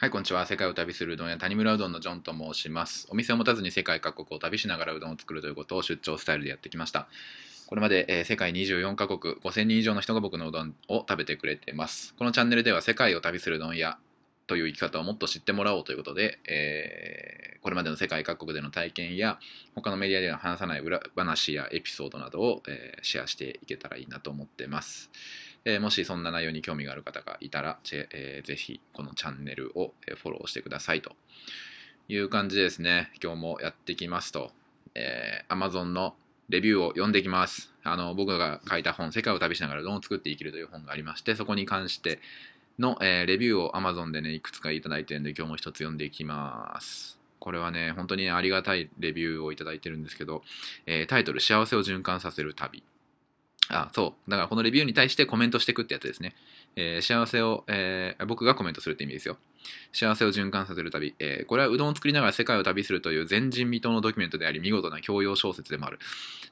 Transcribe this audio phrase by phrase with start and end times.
[0.00, 0.46] はい、こんにちは。
[0.46, 3.08] 世界を旅するうどん屋谷村うどんのジョンと申します。
[3.10, 7.08] お店を持たずに世界各国を旅しながらうどんを作るということを出張スタイルでやってきました。
[7.66, 12.14] これまで、えー世界24カ国5000人以上の人が僕のうどんを食べてくれてます。
[12.16, 13.98] このチャンネルでは世界を旅するうどん屋
[14.46, 19.40] という生き方をもっと知ってもらおうということで、えーこれまでの世界各国での体験や
[19.74, 25.10] 他のメディアでは話さない裏話やエピソードなどを、えーシェアしていけたらいいなと思ってます。
[25.68, 31.14] えもしそんな内容に興味がある方がいたら、ぜ,、えーぜひこのチャンネルをフォローしてくださいと
[32.08, 34.50] いう感じですね、今日もやってきますと、
[34.94, 36.14] えー Amazon の
[36.48, 37.70] レビューを読んできます。
[37.84, 42.20] あの僕が書いた本、世界を旅しながらどんを作って生きるという本がありまして、そこに関して
[42.78, 47.18] の、えーレビューを Amazon でね、いくつかいただいてるんで、今日も一つ読んでいきます。
[47.38, 50.42] これはね、本当にありがたいレビューをいただいてるんですけど、
[50.86, 52.82] えータイトル、幸せを循環させる旅。
[53.70, 54.30] あ、そう。
[54.30, 56.34] だからこのレビューに対してコメントしていくってやつですね。
[56.76, 59.36] えー幸せを、えー僕がコメントするって意味ですよ。
[59.92, 61.14] 幸せを循環させる旅。
[61.18, 65.98] えーこれはうどんを作りながら世界を旅するという前人未到のドキュメントであり、見事な教養小説でもある。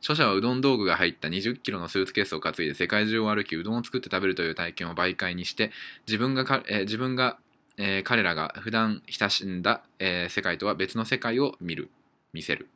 [0.01, 5.71] 著者はうどん道具が入った20キロのスーツケースを担いで世界中を歩き、うどんを作って食べるという体験を媒介にして、
[6.07, 7.39] 自分がか、えー自分が、
[7.79, 11.89] えー彼らが普段親しんだ、えー世界とは別の世界を見る、
[12.35, 12.69] 見せる。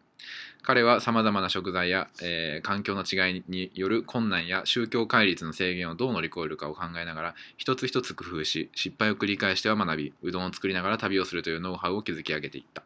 [0.63, 12.83] 彼はさまざまな食材や、えー環境の違いによる困難や宗教戒律の制限をどう乗り越えるかを考えながら一つ一つ工夫し失敗を繰り返しては学びうどんを作りながら旅をするというノウハウを築き上げていった。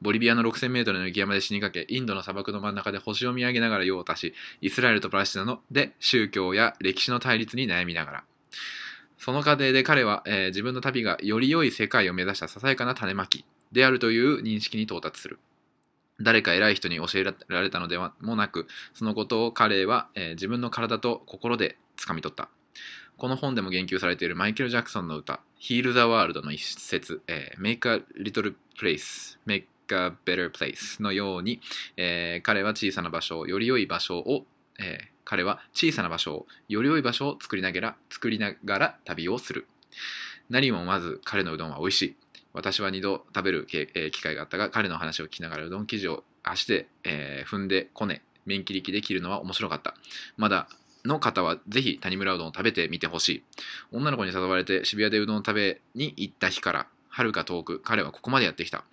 [0.00, 8.24] ボリビアの 6000m の雪山で死にかけインドの砂漠の真ん中で星を見上げながら用を足しイスラエルとパレスチナので宗教や歴史の対立に悩みながら。
[9.18, 15.38] その過程で彼は、えー自分の旅がより良い世界を目指したささやかな種まきであるという認識に到達する。
[16.20, 22.48] 誰か偉い人に教えられたのではもなくそのことを彼は、えー自分の体と心で掴み取った。
[23.16, 31.60] この本でも言及されているマイケル・ジャクソンの歌「Heal the World」の一節、えー Make a little place Make a better place のように、
[31.96, 34.46] えー彼は小さな場所をより良い場所を、
[34.78, 39.66] えー彼は小さな場所をより良い場所を作りながら作りながら旅をする。
[40.48, 42.16] 何もまず彼のうどんは美味しい。
[42.52, 43.86] 私は2度食べる機
[44.20, 49.94] 会があったが彼の話を聞きながらうどん生地を足で、えー踏んでこね麺切り機で切るのは面白かった。
[50.36, 50.68] まだ
[51.04, 53.42] の方はぜひ谷村うどんを食べてみてほしい。
[53.92, 58.84] 女の子に誘われて渋谷でうどんを食べに行った日からはるか遠く彼はここまでやってきた。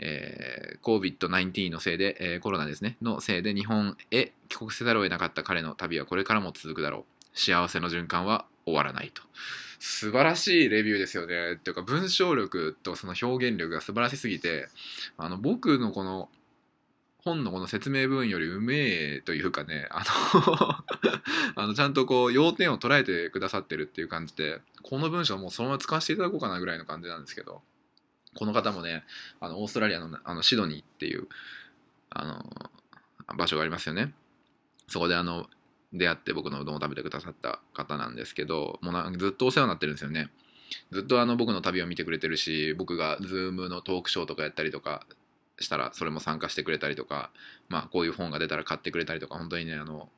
[0.00, 7.38] えー、COVID-19 のせいで、えーコロナですね、のせいで日本へ帰国せざるを得なかった彼の旅はこれからも続くだろう。
[7.38, 9.22] 幸せの循環は終わらないと。
[9.78, 11.52] 素晴らしいレビューですよね。
[11.52, 14.68] っていうか文章力とその表現力が素晴らしすぎて、
[15.18, 16.30] あの僕のこの
[17.18, 18.76] 本のこの説明文よりうめ
[19.16, 20.04] えというかね、あ
[20.34, 20.84] の
[21.62, 27.62] あのちゃんとこう要点を捉えてくださってるっていう感じで、この文章もうそのまま使わせていただこうかなぐらいの感じなんですけど、
[28.34, 29.04] この方もね、
[29.40, 31.28] あのオーストラリアのあのシドニーっていう
[32.10, 32.70] あの
[33.36, 34.12] 場所がありますよね。
[34.88, 35.48] そこであの
[35.94, 40.28] 出会って僕のうどんを食べてくださった方なんですけど、もうなずっとお世話になってるんですよね。
[40.90, 45.06] ずっとあの僕の旅を見てくれてるし、僕が Zoom のトークショーとかやったりとか
[45.60, 47.30] したら、それも参加してくれたりとか、
[47.68, 50.08] まあこういう本が出たら買ってくれたりとか、本当にね、あの、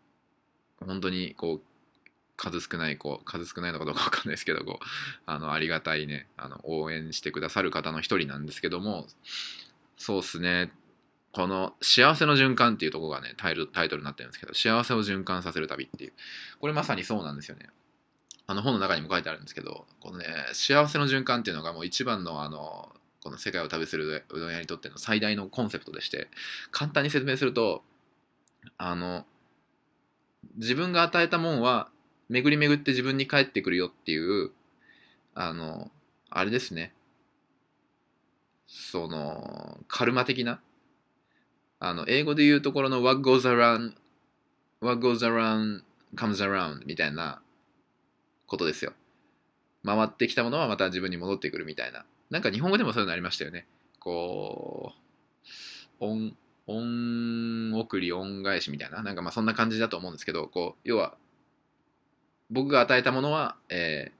[0.85, 1.61] 本当にこう、
[2.37, 4.85] 数少ないこう数少ないのかどうかわかんないですけどこう
[5.25, 9.07] あのありがたいねあの応援してくださる方の一人なんですけども
[9.97, 10.71] そうっすね
[11.37, 16.15] この「幸せの循環」っていうとこがねタイトルイトルになってるんですけど幸せを循環させる旅っていう。
[16.61, 17.69] これまさにそうなんですよね。
[18.47, 22.91] あの本の中にも書いてあるんですけどこのね幸せの循環っていうのがもう一番のあの
[23.23, 26.29] この世界を旅するうどん屋にとっての最大のコンセプトでして
[26.71, 27.85] 簡単に説明すると
[28.79, 29.27] あの
[30.55, 31.91] 自分が与えたもんは
[32.31, 34.53] 巡り巡って自分に返ってくるよっていう
[35.35, 35.91] あの
[36.31, 36.95] あれですね。
[38.67, 40.61] そのカルマ的な
[41.79, 43.95] あの英語で言うところの What goes around
[44.81, 45.83] What goes around
[46.15, 47.41] comes around みたいな
[48.47, 48.93] ことですよ。
[49.85, 52.05] 回ってきたものはまた自分に戻ってくるみたいな。
[52.31, 53.67] なんか日本語でもそういうのありましたよね。
[54.01, 54.93] こ
[56.01, 56.37] う恩
[56.67, 59.03] 恩送り恩返しみたいな。
[59.03, 61.17] なんかまあそんな感じだと思うんですけどこう要は
[62.51, 64.17] 僕が与えたものは、えー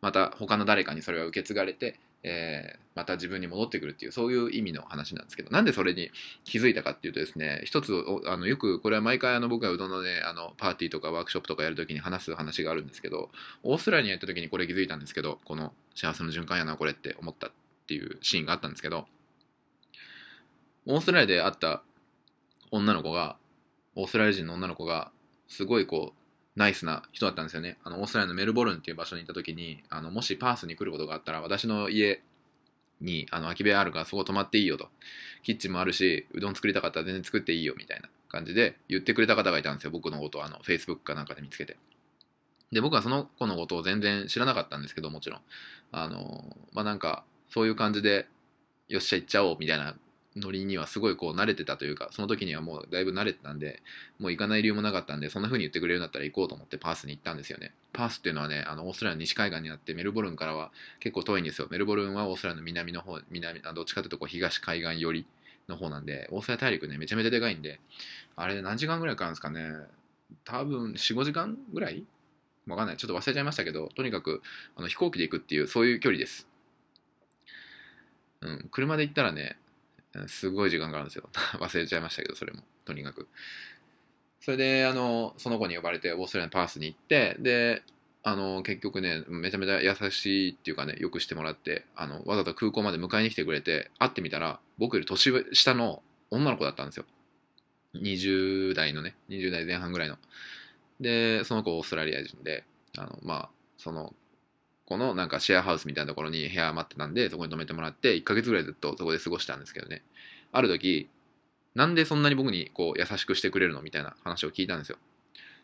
[0.00, 6.10] また他の誰かにそれが受け継がれて、えーまた自分に戻ってくるっていうそういう意味の話なんですけどなんでそれに
[6.44, 7.94] 気づいたかっていうとですね一つ
[8.26, 13.30] あのよくこれは毎回あの僕がうどんのねあのパーティーとかワークショップとかやるときに話す話があるんですけど
[13.62, 17.50] オーストラリアにやった時にこれ気づいたんですけどこの幸せの循環やなこれって思ったっ
[17.86, 19.06] ていうシーンがあったんですけど
[20.86, 21.82] オーストラリアで会った
[22.70, 23.36] 女の子が
[23.94, 25.10] オーストラリア人の女の子が
[25.48, 26.19] すごいこう
[26.56, 27.78] ナイスな人だったんですよね。
[27.84, 32.22] あのオーストラリアのメルボルンっていう場所にいた時にあのもしパースに来ることがあったら私の家
[33.00, 34.88] にあの空き部屋あるからそこ泊まっていいよと。
[35.42, 41.76] キッチンもあるしうどん作りたかったら全然作っていいよみたいな感じで言ってくれた方がいたんですよ僕のことをあの Facebook かなんかで見つけて。
[42.72, 45.40] で僕はその子のことを全然知らなかったんですけどもちろん。
[45.92, 48.28] あのまあなんかそういう感じで
[48.88, 49.96] よっしゃ行っちゃおうみたいな
[50.36, 53.82] ノリにはすごいこう慣れてたというかその時にはもうだいぶ慣れてたんで
[54.18, 57.72] もう行かない理由もなかったんでそんな風に言ってくれるようになったら行こうと思ってパースに行ったんですよね。
[57.92, 61.66] パースっていうのはねあのオーストラリアの西海岸にあってメルボルンからは結構遠いんですよ。
[61.70, 65.26] メルボルンはオーストラリアの南の方南どっちかというとこう東海岸寄り
[65.68, 67.80] の方なんでオーストラリア大陸ねめちゃめちゃでかいんで
[68.36, 69.68] あれ何時間ぐらいかかるんですかね。
[70.44, 72.04] 多分45時間ぐらい？
[72.68, 72.96] わかんない。
[72.96, 74.42] ちょっと忘れちゃいましたけどとにかく
[74.76, 76.46] あの飛行機で行くっていうそういう距離です。
[78.42, 79.58] うん車で行ったらね
[80.26, 81.28] すごい時間があるんですよ。
[81.60, 82.62] 忘れちゃいましたけどそれも。
[82.84, 83.28] とにかく。
[84.40, 87.82] それであのその子に呼ばれてオーストラリアのパースに行ってで
[88.22, 97.04] あの結局ねめちゃめちゃ優しいっていうかねよくしてもらってあのわざと空港まで迎えに来てくれて会ってみたら僕より年下の女の子だったんですよ。
[97.94, 100.16] 20代のね20代前半ぐらいの。
[101.00, 102.64] でその子オーストラリア人で
[102.96, 104.14] あのまあその
[104.90, 110.02] 子のなんかシェアハウスみたいなところに部屋待ってたんでそこに泊めてもらって1ヶ月ぐらいずっとそこで過ごしたんですけどね。
[110.52, 111.08] ある時
[111.76, 114.98] なんでそんなに僕にこう優しくしてくれるのみたいな話を聞いたんですよ。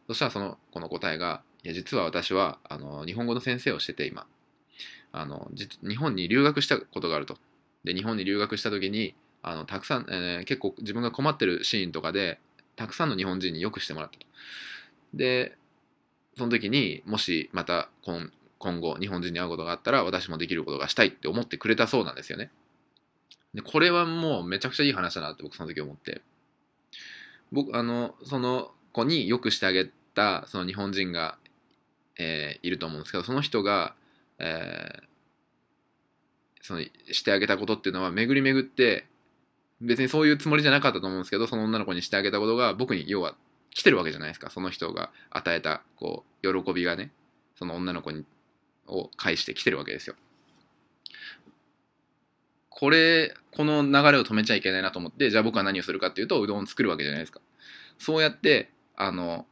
[0.06, 4.26] そしたらその子の答えがいや実は私はあの日本語の先生をしてて今。
[5.12, 5.50] あの
[5.82, 7.38] 日本に留学したことがあると。
[7.84, 12.38] で日本に留学した時にあのたくさん、えー、結構自分が困ってるシーンとかで
[12.76, 14.26] たくさんの日本人によくしてもらったと。
[15.14, 15.56] で
[16.36, 17.88] その時にもしまた
[18.58, 22.50] 今後日本人に会うことがあったら私もできることがしたいって思ってくれたそうなんですよね。
[23.54, 26.22] でこれはもうめちゃくちゃいい話だなって僕その時思って。
[27.52, 31.38] 僕あのその子によくしてあげたその日本人が、
[32.18, 33.94] えー、いると思うんですけどその人が、
[34.38, 35.04] えー、
[36.60, 36.80] その
[37.12, 39.06] してあげたことっていうのは巡り巡って
[39.80, 43.36] 別にそういうつもりじゃなかったと思うんですけどその女の子にしてあげたことが僕に要は
[43.70, 44.48] 来てるわけじゃないですか。
[44.50, 47.10] その人が与えたこう喜びがね。
[47.58, 48.24] その女の子に
[48.86, 50.16] を返してきてるわけですよ。
[52.68, 57.40] これこの流れを止めちゃいけないなと思ってじゃあ僕は何をするかっていうとうどんを作るわけじゃないですか。
[57.98, 59.46] そうやってあの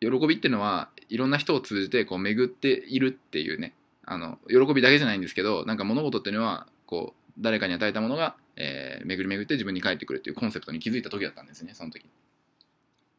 [0.00, 3.74] 喜びっていうのはいろんな人を通じてこう巡っているっていうね
[4.04, 12.06] あの喜びだけじゃないんですけどなんか物事っていうのはこう誰かに与えたものが、えー、巡り巡って自分に返ってくるっていうコンセプトに気づいた時だったんですねその時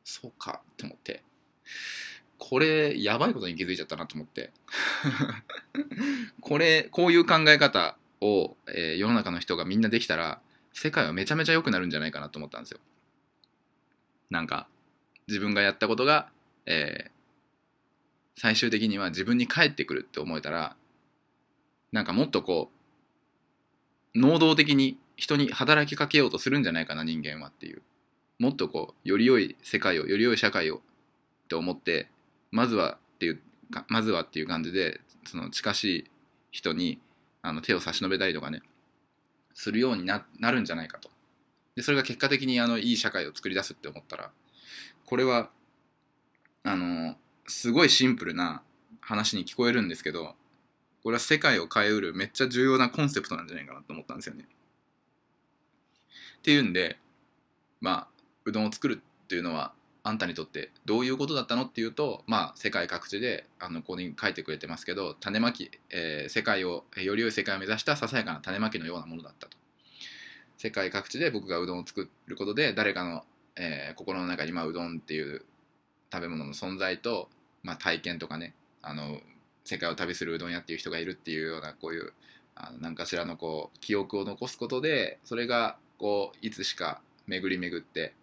[0.03, 1.23] そうかと思って
[2.37, 4.51] これやばいことに気づいちゃったなと思って。
[6.41, 10.41] これこういう考え方を、えー、世の中の人がみんなできたら
[10.73, 12.79] 世界はめちゃめちゃ良くなるんじゃないかなと思ったんですよ。
[14.29, 14.67] なんか
[15.27, 16.29] 自分がやったことが、
[16.65, 17.11] えー、
[18.39, 20.75] 最終的には自分に返ってくるって思えたら
[21.91, 22.71] なんかもっとこ
[24.15, 27.81] う能動的に人に働きかけようとするんじゃないかな人間はっていう。
[28.39, 30.79] もっとこうより良い世界をより良い社会をっ
[31.47, 32.07] て思って
[32.51, 33.41] まずはっていう
[33.71, 36.11] かまずはっていう感じでその近しい
[36.51, 36.99] 人に
[37.41, 38.61] あの手を差し伸べたりとかね
[39.53, 41.09] するようにななるんじゃないかと
[41.75, 44.31] でそれが結果的にあのいい社会を作り出すって思ったら
[45.05, 45.49] これは
[46.63, 47.15] あの
[47.47, 48.61] すごいシンプルな
[48.99, 50.35] 話に聞こえるんですけど
[51.03, 54.45] これは世界を変えうるめっちゃ重要なコンセプトなんじゃないかなと思ったんですよね。
[56.39, 56.97] っていうんで
[57.79, 58.07] まあ
[58.45, 59.73] うどんを作るっていうのは
[60.07, 69.57] あんたにとってどういうことだったのっていうと、まあ、世界各地であのここに書いてくれてますけど種まき、えー、世界をより良い世界を目指したささやかな種まきのようなものだったと。
[70.57, 73.23] 世界各地で僕がうどんを作ることで誰かの、
[73.57, 75.43] えー、心の中に、まあ、うどんっていう
[76.11, 77.27] 食べ物の存在と、
[77.61, 79.19] まあ、体験とかねあの
[79.65, 82.13] 世界を旅するうどん屋っていう人がいるっていうようなこういう
[82.55, 88.13] あの何かしらのこう記憶を残すことでそれがこういつしか巡り巡って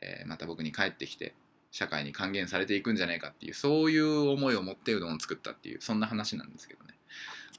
[0.00, 1.34] えー、また僕に帰ってきて
[1.70, 6.94] 社会に還元されていくんじゃないかっていうそういう思いを持ってうどんを作ったっていうそんな話なんですけどね、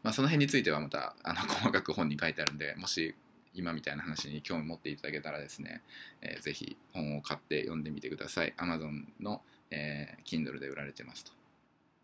[0.04, 3.16] まあ、その辺についてはまたあの細かく本に書いてあるんでもし
[3.54, 5.82] 今みたいな話に興味持っていただけたらですね、
[6.22, 8.54] えー、ぜひ本を買って読んでみてください。
[8.58, 9.42] Amazon の、
[9.72, 11.32] えー、Kindle で売られてますと、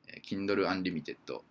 [0.07, 1.41] えー、Kindle Unlimited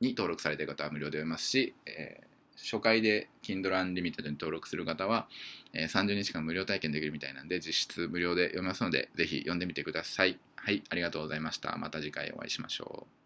[0.00, 5.28] に登録されている方は無料で読めますし、えー初回で Kindle Unlimited に登録する方は、
[5.72, 10.38] えー、30日間無料体験できるみたいなんで実質無料で読めますのでぜひ読んでみてください。
[10.56, 11.76] はい、ありがとうございました。
[11.76, 13.23] また次回お会いしましょう。